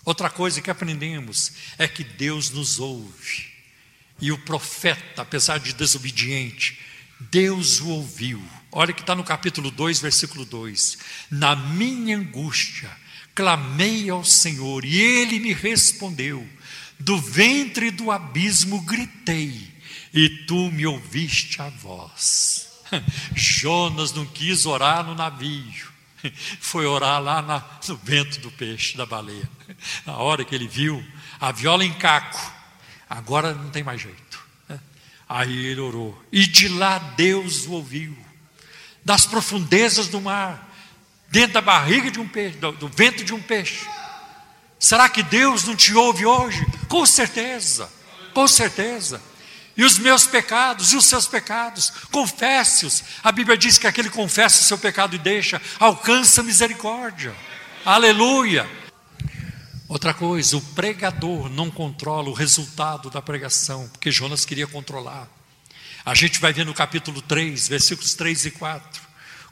[0.04, 3.46] Outra coisa que aprendemos é que Deus nos ouve.
[4.20, 6.78] E o profeta, apesar de desobediente,
[7.18, 8.42] Deus o ouviu.
[8.70, 10.98] Olha que está no capítulo 2, versículo 2:
[11.30, 12.90] Na minha angústia,
[13.34, 16.46] clamei ao Senhor, e ele me respondeu.
[16.98, 19.68] Do ventre do abismo gritei,
[20.14, 22.65] e tu me ouviste a voz.
[23.34, 25.88] Jonas não quis orar no navio,
[26.60, 29.48] foi orar lá na, no vento do peixe, da baleia.
[30.04, 31.04] Na hora que ele viu
[31.40, 32.40] a viola em caco,
[33.08, 34.40] agora não tem mais jeito.
[34.68, 34.80] Né?
[35.28, 38.16] Aí ele orou, e de lá Deus o ouviu,
[39.04, 40.68] das profundezas do mar,
[41.28, 43.86] dentro da barriga de um peixe, do, do vento de um peixe.
[44.78, 46.64] Será que Deus não te ouve hoje?
[46.88, 47.90] Com certeza,
[48.34, 49.22] com certeza
[49.76, 53.04] e os meus pecados e os seus pecados, confesse-os.
[53.22, 57.34] A Bíblia diz que aquele confessa o seu pecado e deixa, alcança misericórdia.
[57.84, 58.68] Aleluia.
[59.88, 65.28] Outra coisa, o pregador não controla o resultado da pregação, porque Jonas queria controlar.
[66.04, 69.02] A gente vai ver no capítulo 3, versículos 3 e 4,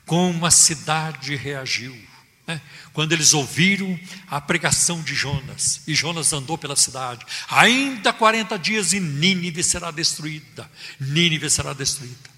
[0.07, 2.14] como a cidade reagiu.
[2.47, 2.61] Né?
[2.93, 8.93] Quando eles ouviram a pregação de Jonas, e Jonas andou pela cidade, ainda 40 dias
[8.93, 10.71] e Nínive será destruída.
[11.01, 12.31] Nínive será destruída.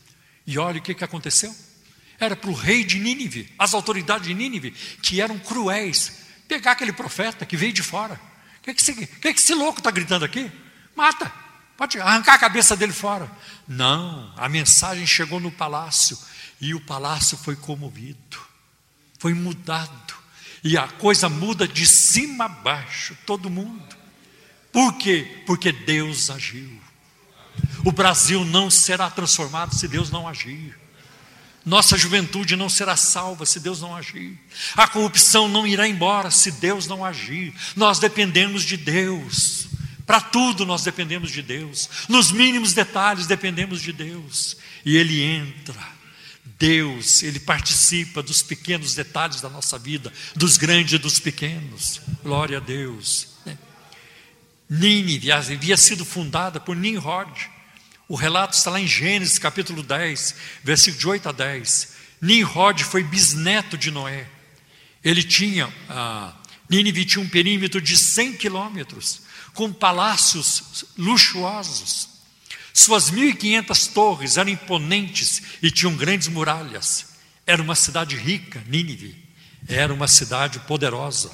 [0.46, 1.54] E olha o que, que aconteceu.
[2.18, 4.70] Era para o rei de Nínive, as autoridades de Nínive,
[5.02, 8.14] que eram cruéis, pegar aquele profeta que veio de fora.
[8.58, 10.50] O que, que, esse, que, que esse louco está gritando aqui?
[10.94, 11.30] Mata.
[11.76, 13.30] Pode arrancar a cabeça dele fora.
[13.68, 16.18] Não, a mensagem chegou no palácio
[16.58, 18.38] e o palácio foi comovido,
[19.18, 20.14] foi mudado.
[20.62, 23.96] E a coisa muda de cima a baixo, todo mundo.
[24.72, 25.42] Por quê?
[25.46, 26.80] Porque Deus agiu.
[27.84, 30.76] O Brasil não será transformado se Deus não agir.
[31.64, 34.38] Nossa juventude não será salva se Deus não agir.
[34.76, 37.52] A corrupção não irá embora se Deus não agir.
[37.74, 39.66] Nós dependemos de Deus.
[40.06, 41.88] Para tudo nós dependemos de Deus.
[42.08, 44.56] Nos mínimos detalhes dependemos de Deus.
[44.84, 45.95] E Ele entra.
[46.58, 52.00] Deus, Ele participa dos pequenos detalhes da nossa vida, dos grandes e dos pequenos.
[52.22, 53.28] Glória a Deus.
[54.68, 57.56] Nínive havia sido fundada por Nimrod
[58.08, 61.88] o relato está lá em Gênesis capítulo 10, versículo de 8 a 10.
[62.22, 64.28] Nimrod foi bisneto de Noé.
[65.02, 66.32] Ele tinha, ah,
[66.70, 69.22] Nínive tinha um perímetro de 100 quilômetros,
[69.54, 72.08] com palácios luxuosos.
[72.76, 77.06] Suas 1.500 torres eram imponentes e tinham grandes muralhas.
[77.46, 79.16] Era uma cidade rica, Nínive.
[79.66, 81.30] Era uma cidade poderosa.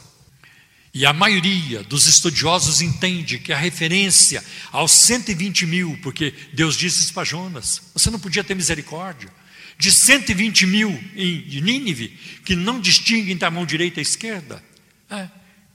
[0.94, 7.12] E a maioria dos estudiosos entende que a referência aos 120 mil, porque Deus disse
[7.12, 9.28] para Jonas: você não podia ter misericórdia.
[9.76, 14.62] De 120 mil em Nínive, que não distinguem a mão direita e a esquerda,
[15.10, 15.28] é,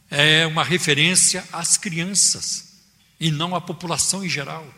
[0.10, 2.70] é uma referência às crianças
[3.20, 4.77] e não à população em geral.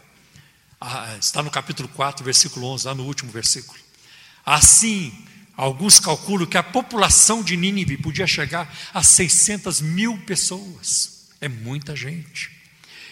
[0.80, 3.80] Ah, está no capítulo 4, versículo 11, lá no último versículo.
[4.46, 5.14] Assim,
[5.60, 11.28] Alguns calculam que a população de Nínive podia chegar a 600 mil pessoas.
[11.42, 12.50] É muita gente.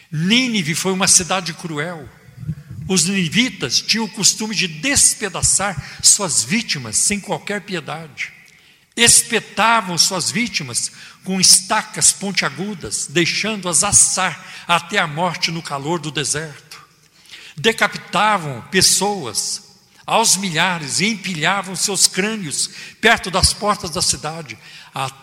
[0.09, 2.07] Nínive foi uma cidade cruel.
[2.87, 8.31] Os ninivitas tinham o costume de despedaçar suas vítimas sem qualquer piedade.
[8.95, 10.89] Espetavam suas vítimas
[11.25, 16.66] com estacas pontiagudas, deixando-as assar até a morte no calor do deserto.
[17.57, 19.63] Decapitavam pessoas
[20.05, 22.69] aos milhares e empilhavam seus crânios
[23.01, 24.57] perto das portas da cidade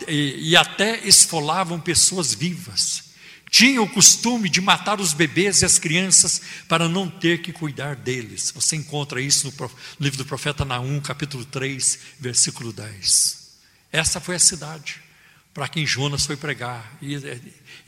[0.08, 3.04] e até esfolavam pessoas vivas.
[3.48, 7.94] Tinham o costume de matar os bebês e as crianças para não ter que cuidar
[7.94, 8.50] deles.
[8.52, 9.70] Você encontra isso no
[10.00, 13.44] livro do profeta Naum, capítulo 3, versículo 10.
[13.92, 15.03] Essa foi a cidade
[15.54, 16.98] para quem Jonas foi pregar.
[17.00, 17.14] E,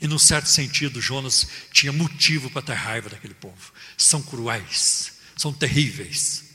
[0.01, 3.73] e, num certo sentido, Jonas tinha motivo para ter raiva daquele povo.
[3.97, 6.45] São cruéis, são terríveis.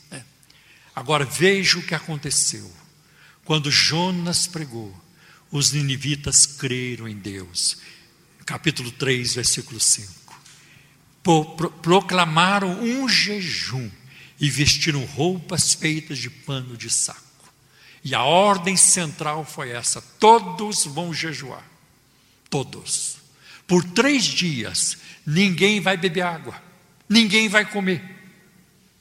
[0.95, 2.69] Agora veja o que aconteceu.
[3.45, 4.93] Quando Jonas pregou,
[5.51, 7.77] os ninivitas creram em Deus.
[8.45, 10.11] Capítulo 3, versículo 5.
[11.81, 13.89] Proclamaram um jejum
[14.39, 17.22] e vestiram roupas feitas de pano de saco.
[18.03, 21.63] E a ordem central foi essa: todos vão jejuar.
[22.49, 23.17] Todos.
[23.65, 26.61] Por três dias, ninguém vai beber água,
[27.07, 28.03] ninguém vai comer.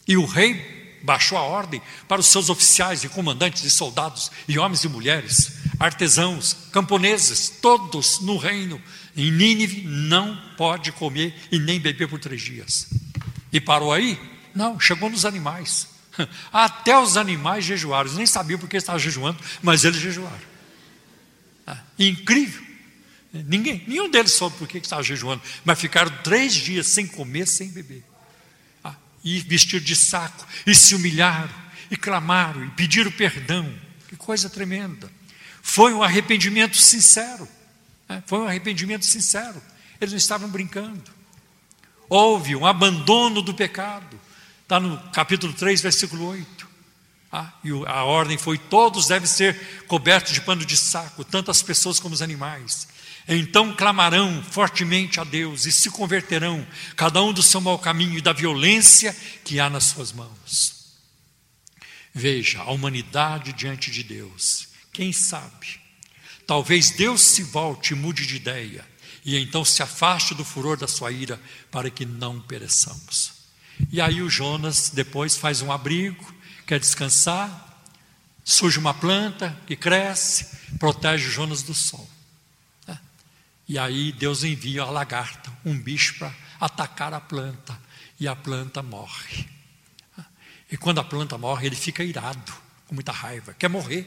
[0.07, 4.59] E o rei baixou a ordem para os seus oficiais e comandantes e soldados, e
[4.59, 8.81] homens e mulheres, artesãos, camponeses, todos no reino.
[9.17, 12.89] Em Nínive não pode comer e nem beber por três dias.
[13.53, 14.19] E parou aí?
[14.55, 15.89] Não, chegou nos animais.
[16.53, 18.07] Até os animais jejuaram.
[18.07, 20.53] Eles nem sabiam porque estavam jejuando, mas eles jejuaram.
[21.67, 22.63] Ah, incrível.
[23.33, 27.69] Ninguém, nenhum deles soube por que estava jejuando, mas ficaram três dias sem comer, sem
[27.69, 28.05] beber
[29.25, 31.55] e vestir de saco, e se humilharam,
[31.91, 33.73] e clamaram, e pediram perdão.
[34.09, 35.11] Que coisa tremenda.
[35.63, 37.49] Foi um arrependimento sincero.
[38.09, 38.23] Né?
[38.27, 39.63] Foi um arrependimento sincero.
[40.01, 41.11] Eles não estavam brincando.
[42.09, 44.19] Houve um abandono do pecado.
[44.73, 46.67] Está no capítulo 3, versículo 8.
[47.31, 51.61] Ah, e a ordem foi: todos devem ser cobertos de pano de saco, tanto as
[51.61, 52.89] pessoas como os animais.
[53.29, 56.67] Então clamarão fortemente a Deus e se converterão,
[56.97, 59.15] cada um do seu mau caminho e da violência
[59.45, 60.95] que há nas suas mãos.
[62.15, 65.83] Veja, a humanidade diante de Deus, quem sabe?
[66.47, 68.89] Talvez Deus se volte e mude de ideia,
[69.23, 71.39] e então se afaste do furor da sua ira,
[71.71, 73.42] para que não pereçamos.
[73.91, 76.33] E aí o Jonas depois faz um abrigo,
[76.67, 77.83] quer descansar,
[78.45, 80.47] surge uma planta que cresce,
[80.79, 82.09] protege o Jonas do sol.
[83.69, 87.79] E aí Deus envia a lagarta, um bicho para atacar a planta,
[88.19, 89.49] e a planta morre.
[90.71, 92.53] E quando a planta morre, ele fica irado,
[92.87, 94.07] com muita raiva, quer morrer.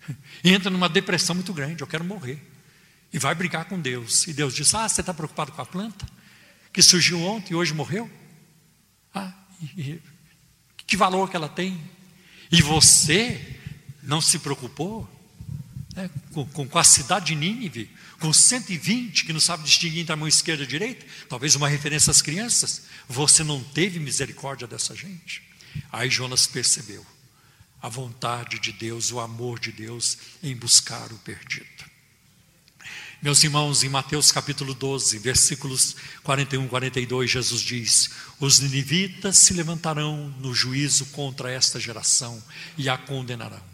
[0.44, 2.40] entra numa depressão muito grande, eu quero morrer.
[3.12, 4.26] E vai brigar com Deus.
[4.26, 6.06] E Deus diz: Ah, você está preocupado com a planta?
[6.72, 8.10] Que surgiu ontem e hoje morreu?
[9.16, 9.34] Ah,
[10.86, 11.80] que valor que ela tem?
[12.50, 13.58] E você
[14.02, 15.08] não se preocupou?
[15.96, 17.90] né, com, com, a cidade de Nínive,
[18.20, 21.68] com 120 que não sabe distinguir entre a mão esquerda e a direita, talvez uma
[21.68, 25.42] referência às crianças, você não teve misericórdia dessa gente.
[25.90, 27.04] Aí Jonas percebeu
[27.80, 31.66] a vontade de Deus, o amor de Deus em buscar o perdido.
[33.26, 39.52] Meus irmãos, em Mateus capítulo 12, versículos 41 e 42, Jesus diz: Os ninivitas se
[39.52, 42.40] levantarão no juízo contra esta geração
[42.78, 43.64] e a condenarão,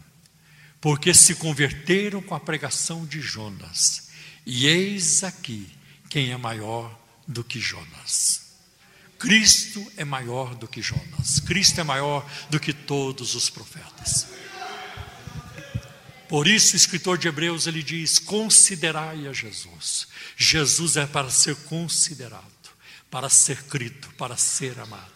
[0.80, 4.08] porque se converteram com a pregação de Jonas,
[4.46, 5.68] e eis aqui
[6.08, 6.98] quem é maior
[7.28, 8.54] do que Jonas.
[9.18, 14.28] Cristo é maior do que Jonas, Cristo é maior do que todos os profetas.
[16.32, 20.08] Por isso o escritor de Hebreus ele diz: considerai a Jesus.
[20.34, 22.70] Jesus é para ser considerado,
[23.10, 25.12] para ser crido, para ser amado.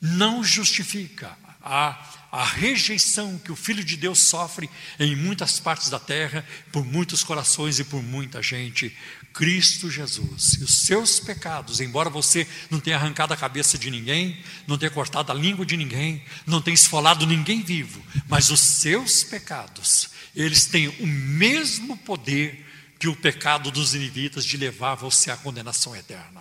[0.00, 1.98] Não justifica a,
[2.30, 7.22] a rejeição que o Filho de Deus sofre em muitas partes da terra, por muitos
[7.22, 8.96] corações e por muita gente.
[9.32, 14.38] Cristo Jesus e os seus pecados, embora você não tenha arrancado a cabeça de ninguém,
[14.66, 19.24] não tenha cortado a língua de ninguém, não tenha esfolado ninguém vivo, mas os seus
[19.24, 22.66] pecados eles têm o mesmo poder
[23.02, 26.40] que o pecado dos inivitas de levar você à condenação eterna.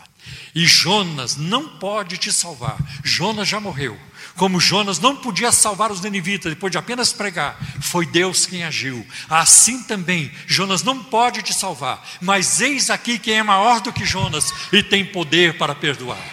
[0.53, 2.77] E Jonas não pode te salvar.
[3.03, 3.97] Jonas já morreu.
[4.35, 9.03] Como Jonas não podia salvar os ninivitas depois de apenas pregar, foi Deus quem agiu.
[9.27, 12.07] Assim também, Jonas não pode te salvar.
[12.21, 16.23] Mas eis aqui quem é maior do que Jonas e tem poder para perdoar,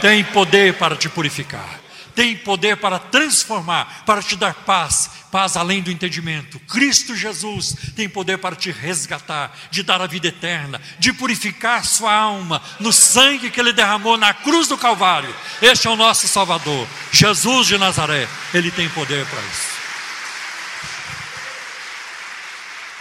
[0.00, 1.78] tem poder para te purificar
[2.18, 6.58] tem poder para transformar, para te dar paz, paz além do entendimento.
[6.60, 12.12] Cristo Jesus tem poder para te resgatar, de dar a vida eterna, de purificar sua
[12.12, 15.34] alma no sangue que ele derramou na cruz do Calvário.
[15.62, 18.28] Este é o nosso Salvador, Jesus de Nazaré.
[18.52, 19.78] Ele tem poder para isso.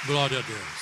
[0.06, 0.77] Glória a Deus.